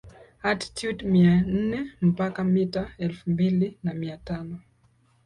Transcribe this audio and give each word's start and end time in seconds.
altitude 0.49 1.05
mia 1.11 1.35
nne 1.53 1.79
mpaka 2.01 2.43
meta 2.43 2.91
elfu 2.97 3.29
mbili 3.29 3.77
na 3.83 3.93
mia 3.93 4.17
tano 4.17 4.59